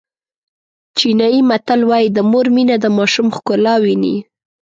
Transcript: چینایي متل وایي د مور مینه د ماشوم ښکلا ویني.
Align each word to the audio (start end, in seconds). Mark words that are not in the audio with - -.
چینایي 0.97 1.41
متل 1.49 1.81
وایي 1.89 2.09
د 2.13 2.17
مور 2.31 2.45
مینه 2.55 2.75
د 2.83 2.85
ماشوم 2.97 3.27
ښکلا 3.35 3.75
ویني. 3.83 4.15